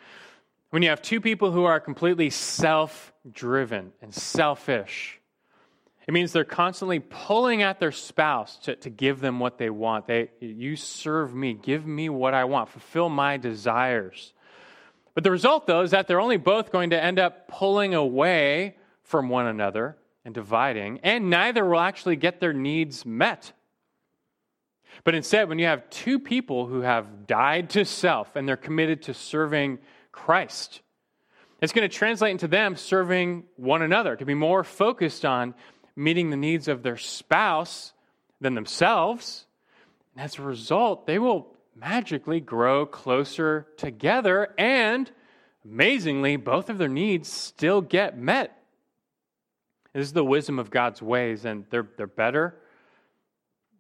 [0.69, 5.19] When you have two people who are completely self driven and selfish,
[6.07, 10.07] it means they're constantly pulling at their spouse to, to give them what they want.
[10.07, 14.33] They, you serve me, give me what I want, fulfill my desires.
[15.13, 18.77] But the result, though, is that they're only both going to end up pulling away
[19.03, 23.53] from one another and dividing, and neither will actually get their needs met.
[25.03, 29.03] But instead, when you have two people who have died to self and they're committed
[29.03, 29.79] to serving
[30.11, 30.81] Christ,
[31.61, 35.53] it's going to translate into them serving one another, to be more focused on
[35.95, 37.93] meeting the needs of their spouse
[38.39, 39.45] than themselves.
[40.15, 45.09] And as a result, they will magically grow closer together, and
[45.63, 48.57] amazingly, both of their needs still get met.
[49.93, 52.55] This is the wisdom of God's ways, and they're, they're better.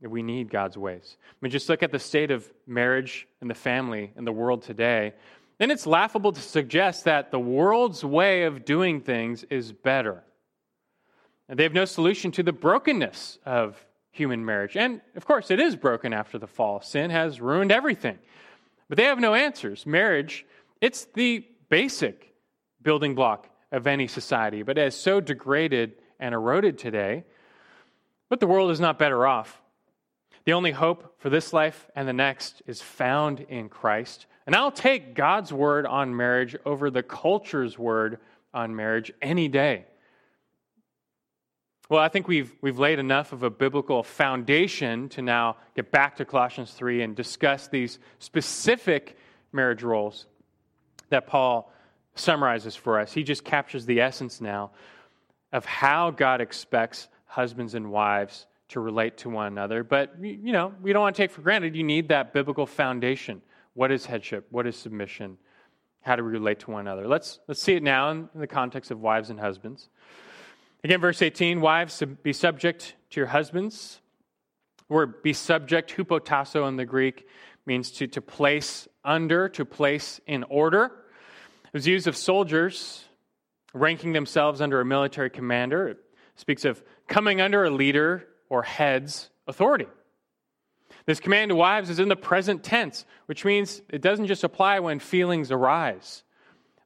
[0.01, 1.17] We need God's ways.
[1.29, 4.63] I mean, just look at the state of marriage and the family in the world
[4.63, 5.13] today.
[5.61, 10.23] Then it's laughable to suggest that the world's way of doing things is better.
[11.47, 13.77] And they have no solution to the brokenness of
[14.09, 14.75] human marriage.
[14.75, 16.81] And of course, it is broken after the fall.
[16.81, 18.17] Sin has ruined everything.
[18.89, 19.85] But they have no answers.
[19.85, 20.47] Marriage,
[20.81, 22.33] it's the basic
[22.81, 27.23] building block of any society, but it is so degraded and eroded today.
[28.29, 29.61] But the world is not better off.
[30.43, 34.25] The only hope for this life and the next is found in Christ.
[34.45, 38.19] And I'll take God's word on marriage over the culture's word
[38.53, 39.85] on marriage any day.
[41.89, 46.15] Well, I think we've, we've laid enough of a biblical foundation to now get back
[46.15, 49.17] to Colossians 3 and discuss these specific
[49.51, 50.25] marriage roles
[51.09, 51.71] that Paul
[52.15, 53.11] summarizes for us.
[53.11, 54.71] He just captures the essence now
[55.51, 59.83] of how God expects husbands and wives to relate to one another.
[59.83, 63.41] But, you know, we don't want to take for granted you need that biblical foundation.
[63.73, 64.47] What is headship?
[64.51, 65.37] What is submission?
[66.01, 67.07] How do we relate to one another?
[67.07, 69.89] Let's, let's see it now in the context of wives and husbands.
[70.83, 74.01] Again, verse 18 Wives, be subject to your husbands.
[74.89, 77.25] Or be subject, hupotasso in the Greek,
[77.65, 80.85] means to, to place under, to place in order.
[81.65, 83.05] It was used of soldiers
[83.73, 85.87] ranking themselves under a military commander.
[85.87, 85.97] It
[86.35, 89.87] speaks of coming under a leader or head's authority.
[91.05, 94.79] This command to wives is in the present tense, which means it doesn't just apply
[94.79, 96.23] when feelings arise.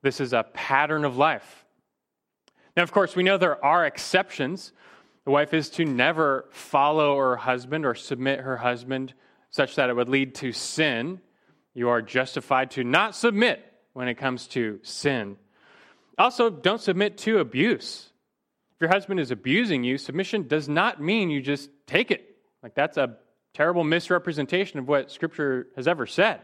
[0.02, 1.66] This is a pattern of life.
[2.78, 4.72] Now, of course, we know there are exceptions.
[5.24, 9.14] The wife is to never follow her husband or submit her husband
[9.50, 11.22] such that it would lead to sin.
[11.74, 15.38] You are justified to not submit when it comes to sin.
[16.18, 18.10] Also, don't submit to abuse.
[18.76, 22.38] If your husband is abusing you, submission does not mean you just take it.
[22.62, 23.18] Like, that's a
[23.56, 26.42] terrible misrepresentation of what Scripture has ever said.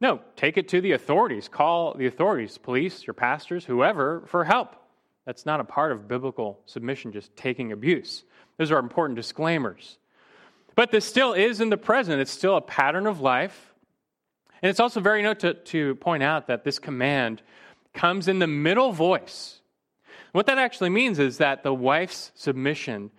[0.00, 1.48] No, take it to the authorities.
[1.48, 4.76] Call the authorities, police, your pastors, whoever, for help.
[5.26, 8.24] That's not a part of biblical submission, just taking abuse.
[8.56, 9.98] Those are important disclaimers.
[10.76, 12.20] But this still is in the present.
[12.20, 13.74] It's still a pattern of life.
[14.62, 17.42] And it's also very note to, to point out that this command
[17.92, 19.60] comes in the middle voice.
[20.32, 23.10] What that actually means is that the wife's submission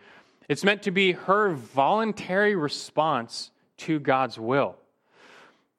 [0.47, 4.75] it's meant to be her voluntary response to God's will.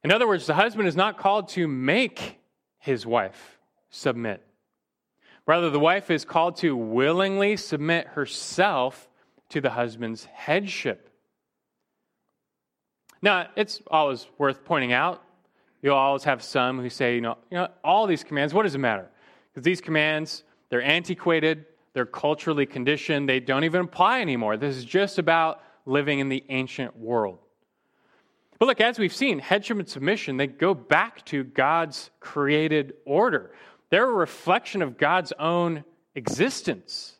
[0.04, 2.38] In other words, the husband is not called to make
[2.78, 3.58] his wife
[3.90, 4.42] submit.
[5.46, 9.08] Rather, the wife is called to willingly submit herself
[9.48, 11.10] to the husband's headship.
[13.22, 15.22] Now, it's always worth pointing out.
[15.82, 18.74] You'll always have some who say, you know, you know all these commands, what does
[18.74, 19.08] it matter?
[19.52, 23.26] Because these commands, they're antiquated, they're culturally conditioned.
[23.26, 24.58] They don't even apply anymore.
[24.58, 27.38] This is just about living in the ancient world.
[28.58, 33.50] But look, as we've seen, headship and submission, they go back to God's created order.
[33.88, 37.16] They're a reflection of God's own existence.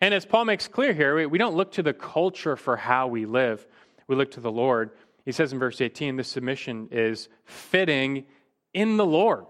[0.00, 3.26] And as Paul makes clear here, we don't look to the culture for how we
[3.26, 3.66] live,
[4.06, 4.92] we look to the Lord.
[5.24, 8.26] He says in verse 18, the submission is fitting
[8.72, 9.46] in the Lord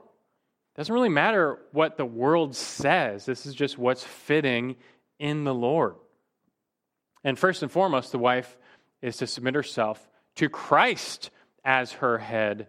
[0.78, 3.26] doesn't really matter what the world says.
[3.26, 4.76] This is just what's fitting
[5.18, 5.96] in the Lord.
[7.24, 8.56] And first and foremost, the wife
[9.02, 11.30] is to submit herself to Christ
[11.64, 12.68] as her head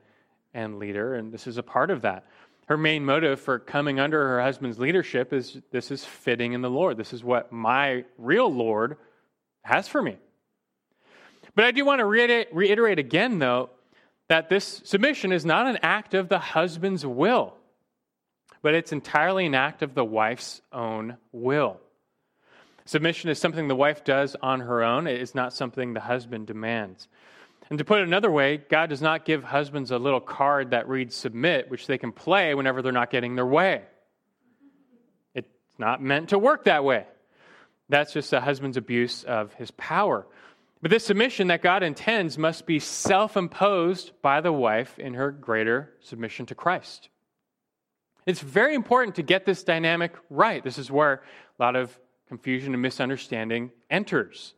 [0.55, 1.13] and leader.
[1.13, 2.25] And this is a part of that.
[2.67, 6.69] Her main motive for coming under her husband's leadership is this is fitting in the
[6.69, 6.97] Lord.
[6.97, 8.97] This is what my real Lord
[9.61, 10.17] has for me.
[11.53, 13.69] But I do want to reiterate again, though,
[14.29, 17.53] that this submission is not an act of the husband's will
[18.61, 21.79] but it's entirely an act of the wife's own will.
[22.85, 26.47] Submission is something the wife does on her own, it is not something the husband
[26.47, 27.07] demands.
[27.69, 30.89] And to put it another way, God does not give husbands a little card that
[30.89, 33.83] reads submit, which they can play whenever they're not getting their way.
[35.35, 37.05] It's not meant to work that way.
[37.87, 40.25] That's just a husband's abuse of his power.
[40.81, 45.31] But this submission that God intends must be self imposed by the wife in her
[45.31, 47.09] greater submission to Christ.
[48.29, 50.63] It's very important to get this dynamic right.
[50.63, 51.23] This is where
[51.59, 54.53] a lot of confusion and misunderstanding enters.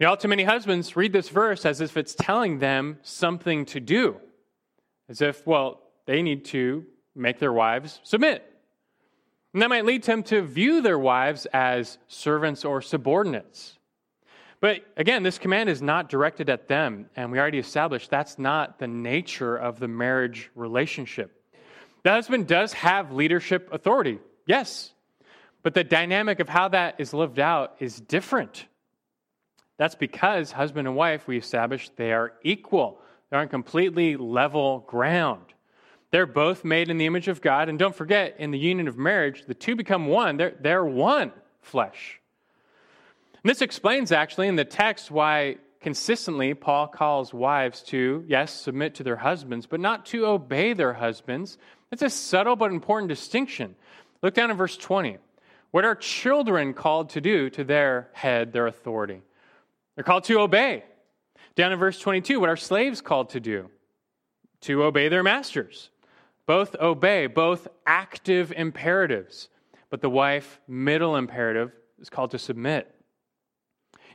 [0.00, 3.78] You know, too many husbands read this verse as if it's telling them something to
[3.78, 4.16] do,
[5.08, 8.44] as if, well, they need to make their wives submit.
[9.52, 13.78] And that might lead them to view their wives as servants or subordinates.
[14.60, 18.80] But again, this command is not directed at them, and we already established that's not
[18.80, 21.37] the nature of the marriage relationship.
[22.02, 24.92] The husband does have leadership authority, yes,
[25.62, 28.66] but the dynamic of how that is lived out is different.
[29.76, 33.00] That's because husband and wife, we established, they are equal.
[33.30, 35.44] They're on completely level ground.
[36.10, 37.68] They're both made in the image of God.
[37.68, 40.36] And don't forget, in the union of marriage, the two become one.
[40.36, 42.20] They're, they're one flesh.
[43.34, 48.96] And this explains, actually, in the text, why consistently Paul calls wives to, yes, submit
[48.96, 51.58] to their husbands, but not to obey their husbands.
[51.90, 53.74] It's a subtle but important distinction.
[54.22, 55.18] Look down in verse 20.
[55.70, 59.22] What are children called to do to their head, their authority?
[59.94, 60.84] They're called to obey.
[61.56, 63.70] Down in verse 22, what are slaves called to do?
[64.62, 65.90] To obey their masters.
[66.46, 69.48] Both obey, both active imperatives.
[69.90, 72.94] But the wife, middle imperative, is called to submit.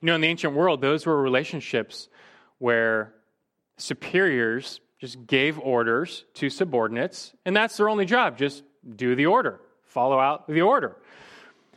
[0.02, 2.10] You know, in the ancient world, those were relationships
[2.58, 3.14] where
[3.78, 8.64] superiors just gave orders to subordinates, and that's their only job just
[8.96, 10.96] do the order, follow out the order.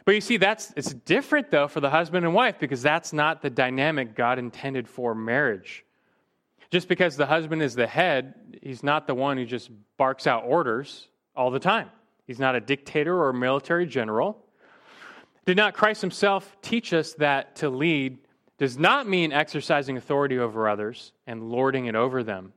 [0.04, 3.42] But you see, that's it's different though for the husband and wife because that's not
[3.42, 5.84] the dynamic God intended for marriage.
[6.70, 10.44] Just because the husband is the head, he's not the one who just barks out
[10.46, 11.90] orders all the time.
[12.28, 14.38] He's not a dictator or a military general.
[15.46, 18.18] Did not Christ himself teach us that to lead
[18.56, 22.52] does not mean exercising authority over others and lording it over them?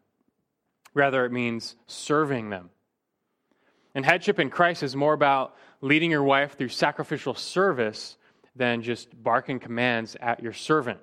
[0.93, 2.69] Rather, it means serving them.
[3.95, 8.17] And headship in Christ is more about leading your wife through sacrificial service
[8.55, 10.99] than just barking commands at your servant.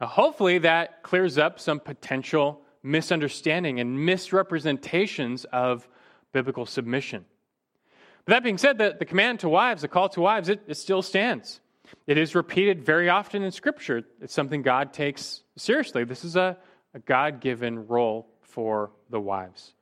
[0.00, 5.86] Now, hopefully, that clears up some potential misunderstanding and misrepresentations of
[6.32, 7.24] biblical submission.
[8.24, 10.76] But that being said, the, the command to wives, the call to wives, it, it
[10.76, 11.60] still stands.
[12.06, 14.04] It is repeated very often in Scripture.
[14.20, 16.04] It's something God takes seriously.
[16.04, 16.56] This is a,
[16.94, 19.74] a God given role for the wives.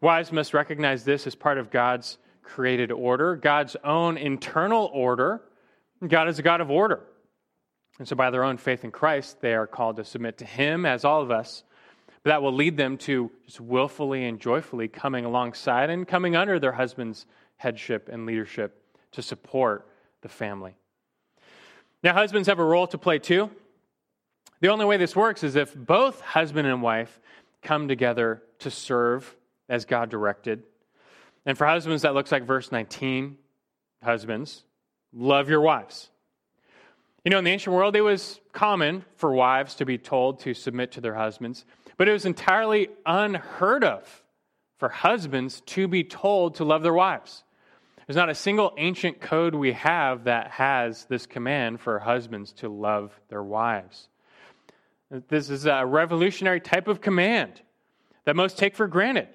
[0.00, 5.42] Wives must recognize this as part of God's created order, God's own internal order.
[6.06, 7.00] God is a God of order.
[7.98, 10.86] And so, by their own faith in Christ, they are called to submit to Him
[10.86, 11.64] as all of us.
[12.22, 16.58] But that will lead them to just willfully and joyfully coming alongside and coming under
[16.58, 19.86] their husband's headship and leadership to support
[20.22, 20.74] the family.
[22.02, 23.50] Now, husbands have a role to play too.
[24.60, 27.20] The only way this works is if both husband and wife
[27.62, 29.36] come together to serve
[29.68, 30.62] as God directed.
[31.46, 33.36] And for husbands, that looks like verse 19.
[34.02, 34.64] Husbands,
[35.12, 36.08] love your wives.
[37.24, 40.54] You know, in the ancient world, it was common for wives to be told to
[40.54, 41.66] submit to their husbands,
[41.98, 44.24] but it was entirely unheard of
[44.78, 47.44] for husbands to be told to love their wives.
[48.06, 52.68] There's not a single ancient code we have that has this command for husbands to
[52.68, 54.08] love their wives.
[55.10, 57.60] This is a revolutionary type of command
[58.24, 59.28] that most take for granted.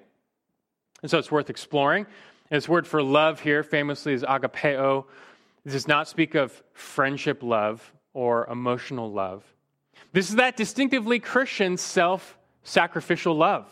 [1.02, 2.06] And so it's worth exploring.
[2.50, 5.04] And its word for love here famously is agapeo.
[5.64, 9.44] It does not speak of friendship love or emotional love.
[10.12, 13.66] This is that distinctively Christian self sacrificial love.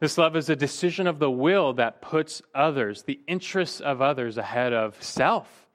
[0.00, 4.38] This love is a decision of the will that puts others, the interests of others,
[4.38, 5.68] ahead of self.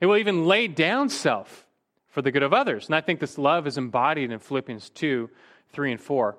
[0.00, 1.66] It will even lay down self
[2.10, 2.86] for the good of others.
[2.86, 5.30] And I think this love is embodied in Philippians 2
[5.72, 6.36] 3 and 4,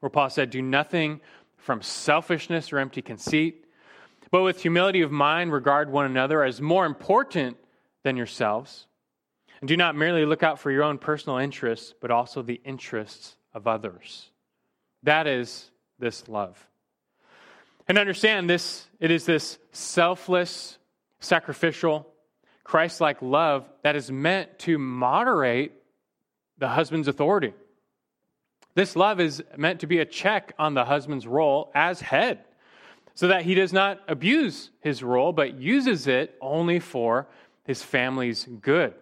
[0.00, 1.20] where Paul said, Do nothing
[1.56, 3.64] from selfishness or empty conceit,
[4.30, 7.56] but with humility of mind regard one another as more important
[8.04, 8.86] than yourselves.
[9.60, 13.36] And do not merely look out for your own personal interests, but also the interests
[13.52, 14.30] of others.
[15.02, 16.64] That is this love.
[17.88, 20.78] And understand this, it is this selfless,
[21.18, 22.06] sacrificial,
[22.68, 25.72] Christ like love that is meant to moderate
[26.58, 27.54] the husband's authority.
[28.74, 32.40] This love is meant to be a check on the husband's role as head,
[33.14, 37.26] so that he does not abuse his role, but uses it only for
[37.64, 38.92] his family's good.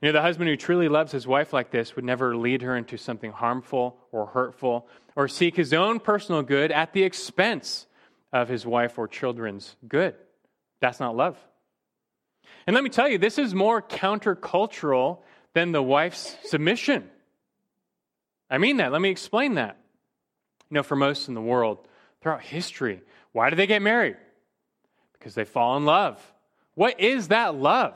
[0.00, 2.74] You know, the husband who truly loves his wife like this would never lead her
[2.74, 7.86] into something harmful or hurtful or seek his own personal good at the expense
[8.32, 10.14] of his wife or children's good.
[10.80, 11.36] That's not love.
[12.66, 15.18] And let me tell you, this is more countercultural
[15.52, 17.08] than the wife's submission.
[18.50, 18.92] I mean that.
[18.92, 19.76] Let me explain that.
[20.70, 21.86] You know, for most in the world,
[22.20, 24.16] throughout history, why do they get married?
[25.12, 26.20] Because they fall in love.
[26.74, 27.94] What is that love?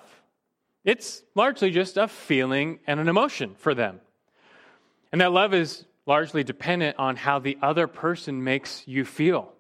[0.84, 4.00] It's largely just a feeling and an emotion for them.
[5.12, 9.52] And that love is largely dependent on how the other person makes you feel.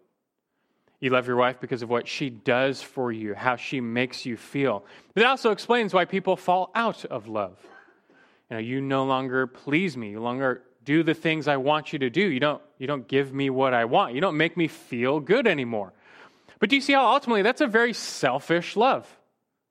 [1.00, 4.36] You love your wife because of what she does for you, how she makes you
[4.36, 4.84] feel.
[5.14, 7.58] But it also explains why people fall out of love.
[8.50, 11.92] You know, you no longer please me, you no longer do the things I want
[11.92, 12.20] you to do.
[12.20, 14.14] You don't, you don't give me what I want.
[14.14, 15.92] You don't make me feel good anymore.
[16.58, 19.06] But do you see how ultimately that's a very selfish love?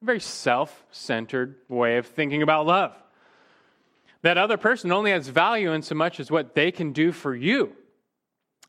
[0.02, 2.96] A very self centered way of thinking about love.
[4.24, 7.36] That other person only has value in so much as what they can do for
[7.36, 7.76] you.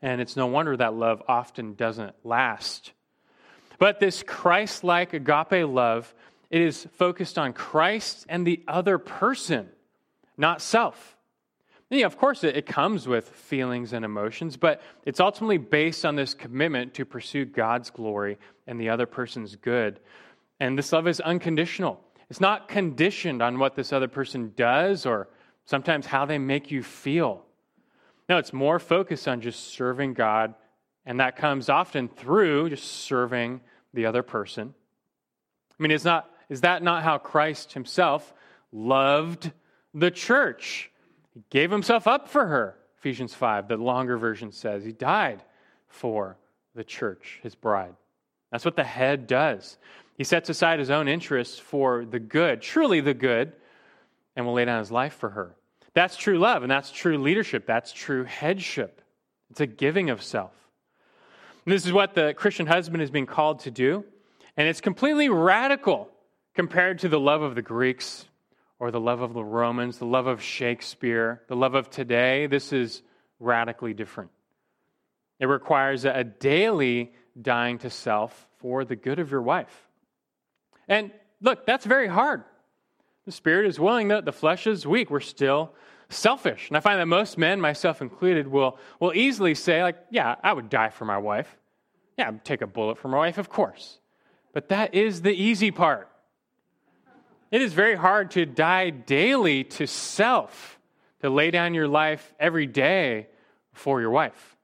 [0.02, 2.92] And it's no wonder that love often doesn't last.
[3.78, 6.14] But this Christ like agape love,
[6.50, 9.68] it is focused on Christ and the other person,
[10.36, 11.16] not self.
[11.90, 16.14] Yeah, of course, it, it comes with feelings and emotions, but it's ultimately based on
[16.14, 19.98] this commitment to pursue God's glory and the other person's good.
[20.60, 22.00] And this love is unconditional.
[22.28, 25.28] It's not conditioned on what this other person does or
[25.64, 27.44] sometimes how they make you feel.
[28.30, 30.54] No, it's more focused on just serving God,
[31.04, 33.60] and that comes often through just serving
[33.92, 34.72] the other person.
[35.72, 38.32] I mean, is, not, is that not how Christ himself
[38.70, 39.50] loved
[39.94, 40.92] the church?
[41.34, 44.84] He gave himself up for her, Ephesians 5, the longer version says.
[44.84, 45.42] He died
[45.88, 46.36] for
[46.76, 47.96] the church, his bride.
[48.52, 49.76] That's what the head does.
[50.16, 53.54] He sets aside his own interests for the good, truly the good,
[54.36, 55.56] and will lay down his life for her.
[55.94, 57.66] That's true love, and that's true leadership.
[57.66, 59.02] That's true headship.
[59.50, 60.52] It's a giving of self.
[61.64, 64.04] And this is what the Christian husband is being called to do,
[64.56, 66.08] and it's completely radical
[66.54, 68.24] compared to the love of the Greeks
[68.78, 72.46] or the love of the Romans, the love of Shakespeare, the love of today.
[72.46, 73.02] This is
[73.38, 74.30] radically different.
[75.38, 79.88] It requires a daily dying to self for the good of your wife.
[80.88, 82.44] And look, that's very hard.
[83.30, 85.08] The spirit is willing, the, the flesh is weak.
[85.08, 85.72] We're still
[86.08, 86.66] selfish.
[86.66, 90.52] And I find that most men, myself included, will, will easily say, like, yeah, I
[90.52, 91.56] would die for my wife.
[92.18, 94.00] Yeah, I'd take a bullet for my wife, of course.
[94.52, 96.10] But that is the easy part.
[97.52, 100.80] It is very hard to die daily to self,
[101.20, 103.28] to lay down your life every day
[103.72, 104.56] for your wife.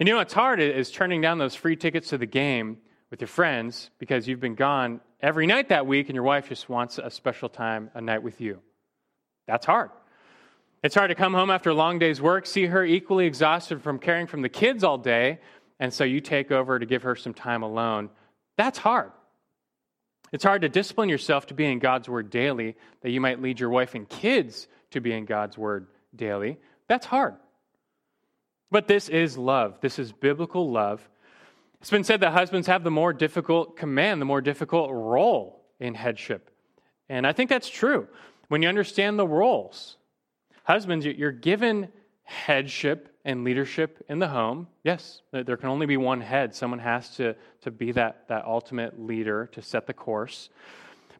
[0.00, 2.78] And you know what's hard is turning down those free tickets to the game
[3.12, 6.70] with your friends because you've been gone every night that week and your wife just
[6.70, 8.58] wants a special time, a night with you.
[9.46, 9.90] That's hard.
[10.82, 13.98] It's hard to come home after a long day's work, see her equally exhausted from
[13.98, 15.40] caring from the kids all day,
[15.78, 18.08] and so you take over to give her some time alone.
[18.56, 19.12] That's hard.
[20.32, 23.60] It's hard to discipline yourself to be in God's Word daily, that you might lead
[23.60, 25.86] your wife and kids to be in God's Word
[26.16, 26.58] daily.
[26.88, 27.34] That's hard.
[28.70, 29.82] But this is love.
[29.82, 31.06] This is biblical love.
[31.82, 35.94] It's been said that husbands have the more difficult command, the more difficult role in
[35.94, 36.50] headship.
[37.10, 38.08] And I think that's true.
[38.48, 39.98] When you understand the roles,
[40.64, 41.88] Husbands, you're given
[42.22, 44.68] headship and leadership in the home.
[44.84, 46.54] Yes, there can only be one head.
[46.54, 50.50] Someone has to, to be that, that ultimate leader to set the course.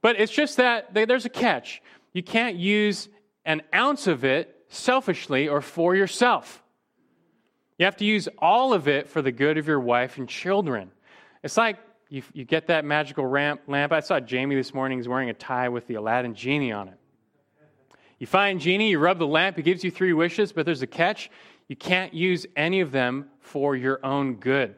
[0.01, 1.83] But it's just that there's a catch.
[2.13, 3.09] You can't use
[3.45, 6.62] an ounce of it selfishly or for yourself.
[7.83, 10.93] You have to use all of it for the good of your wife and children.
[11.43, 11.79] It's like
[12.11, 13.91] you, you get that magical ramp, lamp.
[13.91, 15.01] I saw Jamie this morning.
[15.01, 16.95] He's wearing a tie with the Aladdin genie on it.
[18.21, 20.87] You find Genie, you rub the lamp, he gives you three wishes, but there's a
[20.87, 21.29] catch.
[21.67, 24.77] You can't use any of them for your own good.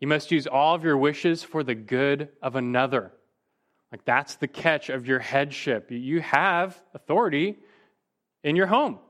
[0.00, 3.10] You must use all of your wishes for the good of another.
[3.90, 5.90] Like that's the catch of your headship.
[5.90, 7.58] You have authority
[8.44, 9.00] in your home.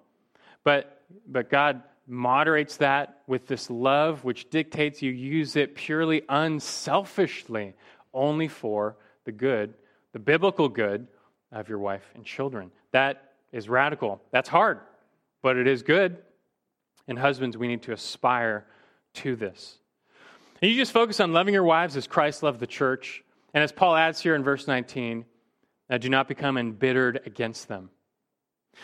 [0.65, 7.75] But but God moderates that with this love which dictates you use it purely unselfishly,
[8.15, 9.75] only for the good,
[10.13, 11.07] the biblical good
[11.53, 12.71] of your wife and children.
[12.93, 14.21] That is radical.
[14.31, 14.81] That's hard,
[15.43, 16.19] but it is good.
[17.07, 18.67] And husbands, we need to aspire
[19.15, 19.79] to this.
[20.61, 23.23] And you just focus on loving your wives as Christ loved the church.
[23.55, 25.25] And as Paul adds here in verse 19,
[25.89, 27.91] now do not become embittered against them.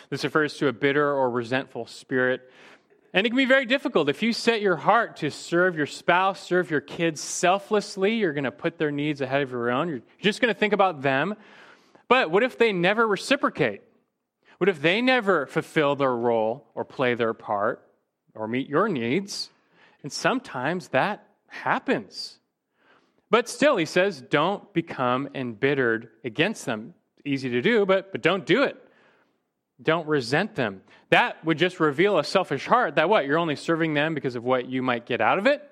[0.08, 2.50] This refers to a bitter or resentful spirit.
[3.14, 4.08] And it can be very difficult.
[4.08, 8.42] If you set your heart to serve your spouse, serve your kids selflessly, you're going
[8.42, 9.88] to put their needs ahead of your own.
[9.88, 11.36] You're just going to think about them.
[12.08, 13.82] But what if they never reciprocate?
[14.58, 17.86] What if they never fulfill their role or play their part
[18.34, 19.48] or meet your needs?
[20.02, 22.40] And sometimes that happens.
[23.30, 26.94] But still, he says, don't become embittered against them.
[27.24, 28.76] Easy to do, but, but don't do it.
[29.82, 30.82] Don't resent them.
[31.10, 33.26] That would just reveal a selfish heart that what?
[33.26, 35.62] You're only serving them because of what you might get out of it?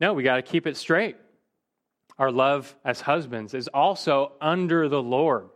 [0.00, 1.16] No, we got to keep it straight.
[2.18, 5.48] our love as husbands is also under the Lord.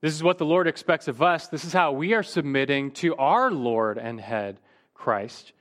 [0.00, 1.48] This is what the Lord expects of us.
[1.48, 4.58] This is how we are submitting to our Lord and head,
[4.94, 5.52] Christ.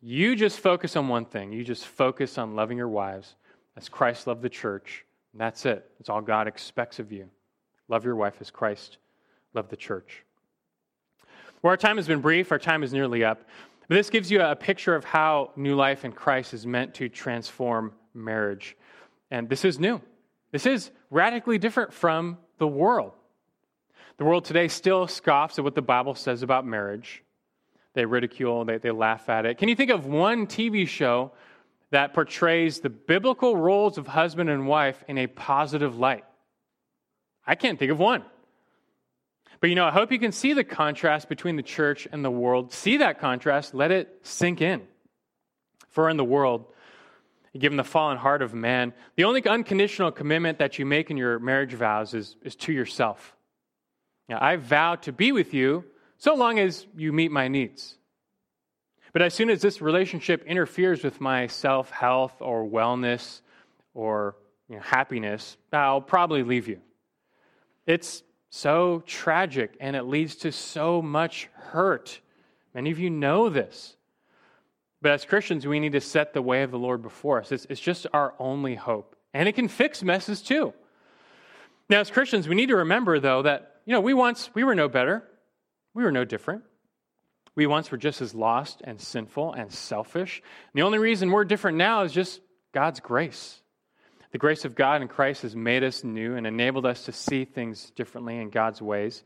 [0.00, 1.52] You just focus on one thing.
[1.52, 3.36] You just focus on loving your wives
[3.76, 5.04] as Christ loved the church.
[5.32, 5.88] And that's it.
[6.00, 7.28] It's all God expects of you.
[7.88, 8.96] Love your wife as Christ
[9.54, 10.24] loved the church.
[11.62, 13.44] Well, our time has been brief, our time is nearly up.
[13.88, 17.08] But this gives you a picture of how new life in Christ is meant to
[17.08, 18.76] transform marriage.
[19.30, 20.00] And this is new.
[20.50, 23.12] This is radically different from the world.
[24.18, 27.22] The world today still scoffs at what the Bible says about marriage.
[27.94, 29.58] They ridicule, they, they laugh at it.
[29.58, 31.30] Can you think of one TV show
[31.90, 36.24] that portrays the biblical roles of husband and wife in a positive light?
[37.46, 38.24] I can't think of one.
[39.62, 42.30] But you know, I hope you can see the contrast between the church and the
[42.32, 42.72] world.
[42.72, 44.82] See that contrast, let it sink in.
[45.90, 46.64] For in the world,
[47.56, 51.38] given the fallen heart of man, the only unconditional commitment that you make in your
[51.38, 53.36] marriage vows is, is to yourself.
[54.28, 55.84] Now, I vow to be with you
[56.18, 57.96] so long as you meet my needs.
[59.12, 63.42] But as soon as this relationship interferes with my self health or wellness
[63.94, 64.34] or
[64.68, 66.80] you know, happiness, I'll probably leave you.
[67.86, 68.24] It's
[68.54, 72.20] so tragic and it leads to so much hurt.
[72.74, 73.96] Many of you know this.
[75.00, 77.50] But as Christians, we need to set the way of the Lord before us.
[77.50, 79.16] It's, it's just our only hope.
[79.32, 80.74] And it can fix messes too.
[81.88, 84.74] Now, as Christians, we need to remember, though, that, you know, we once, we were
[84.74, 85.26] no better.
[85.94, 86.62] We were no different.
[87.54, 90.42] We once were just as lost and sinful and selfish.
[90.44, 92.42] And the only reason we're different now is just
[92.72, 93.61] God's grace.
[94.32, 97.44] The grace of God in Christ has made us new and enabled us to see
[97.44, 99.22] things differently in God's ways.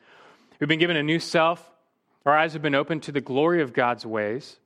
[0.59, 1.65] We've been given a new self.
[2.25, 4.57] Our eyes have been opened to the glory of God's ways.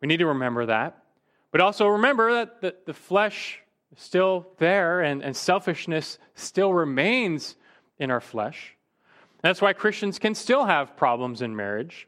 [0.00, 1.02] We need to remember that.
[1.50, 3.58] But also remember that the, the flesh
[3.92, 7.56] is still there and, and selfishness still remains
[7.98, 8.76] in our flesh.
[9.42, 12.06] That's why Christians can still have problems in marriage.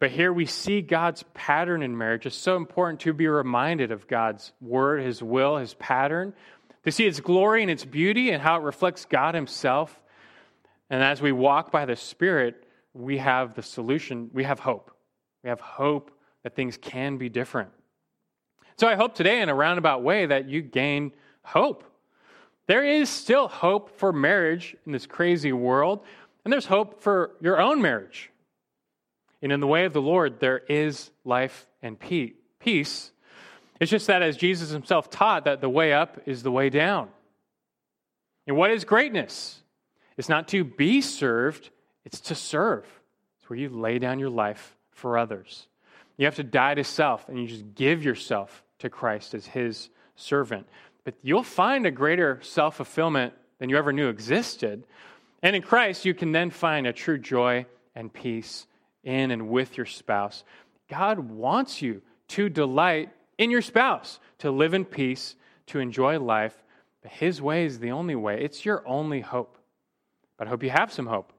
[0.00, 2.26] But here we see God's pattern in marriage.
[2.26, 6.32] It's so important to be reminded of God's word, his will, his pattern,
[6.84, 10.00] to see its glory and its beauty and how it reflects God himself.
[10.90, 14.30] And as we walk by the Spirit, we have the solution.
[14.32, 14.90] We have hope.
[15.42, 16.10] We have hope
[16.42, 17.70] that things can be different.
[18.76, 21.12] So I hope today, in a roundabout way, that you gain
[21.42, 21.84] hope.
[22.66, 26.00] There is still hope for marriage in this crazy world.
[26.44, 28.30] And there's hope for your own marriage.
[29.40, 33.12] And in the way of the Lord, there is life and peace.
[33.84, 37.10] It's just that as Jesus himself taught, that the way up is the way down.
[38.46, 39.60] And what is greatness?
[40.16, 41.68] It's not to be served,
[42.02, 42.86] it's to serve.
[43.38, 45.66] It's where you lay down your life for others.
[46.16, 49.90] You have to die to self and you just give yourself to Christ as his
[50.16, 50.66] servant.
[51.04, 54.86] But you'll find a greater self fulfillment than you ever knew existed
[55.42, 58.66] and in Christ, you can then find a true joy and peace
[59.02, 60.42] in and with your spouse.
[60.88, 66.54] God wants you to delight in your spouse, to live in peace, to enjoy life.
[67.02, 68.42] But His way is the only way.
[68.42, 69.58] It's your only hope.
[70.36, 71.32] But I hope you have some hope.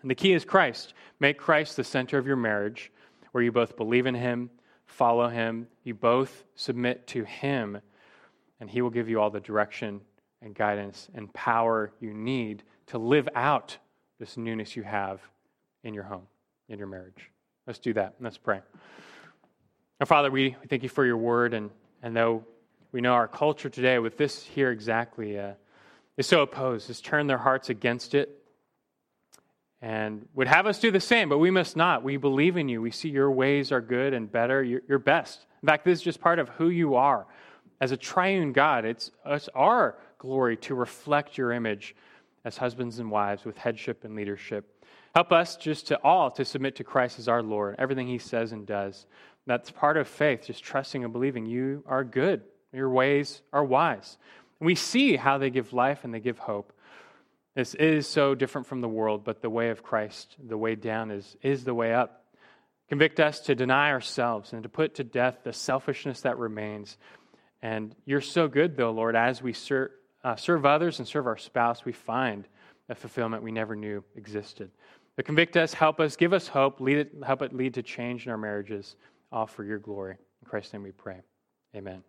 [0.00, 0.94] And the key is Christ.
[1.20, 2.90] Make Christ the center of your marriage,
[3.32, 4.50] where you both believe in Him,
[4.86, 7.80] follow Him, you both submit to Him,
[8.60, 10.00] and He will give you all the direction
[10.42, 13.78] and guidance and power you need to live out
[14.18, 15.20] this newness you have
[15.84, 16.26] in your home,
[16.68, 17.30] in your marriage.
[17.66, 18.14] Let's do that.
[18.20, 18.60] Let's pray.
[20.02, 21.70] Our Father, we, thank you for your word, and,
[22.02, 22.44] and though
[22.90, 25.52] we know our culture today with this here exactly uh,
[26.16, 28.42] is so opposed, has turned their hearts against it
[29.80, 32.02] and would have us do the same, but we must not.
[32.02, 32.82] We believe in you.
[32.82, 35.46] We see your ways are good and better, you're, you're best.
[35.62, 37.28] In fact, this is just part of who you are.
[37.80, 41.94] As a triune God, it's, it's our glory to reflect your image
[42.44, 44.68] as husbands and wives with headship and leadership.
[45.14, 48.52] Help us just to all to submit to Christ as our Lord, everything he says
[48.52, 49.06] and does.
[49.46, 52.42] That's part of faith, just trusting and believing you are good.
[52.72, 54.18] Your ways are wise.
[54.60, 56.72] We see how they give life and they give hope.
[57.54, 61.10] This is so different from the world, but the way of Christ, the way down,
[61.10, 62.24] is, is the way up.
[62.88, 66.96] Convict us to deny ourselves and to put to death the selfishness that remains.
[67.60, 69.90] And you're so good, though, Lord, as we serve
[70.24, 72.46] uh, serve others and serve our spouse, we find
[72.88, 74.70] a fulfillment we never knew existed.
[75.16, 78.26] But convict us, help us, give us hope, lead it, help it lead to change
[78.26, 78.96] in our marriages,
[79.32, 80.16] all for your glory.
[80.42, 81.22] In Christ's name we pray.
[81.74, 82.02] Amen.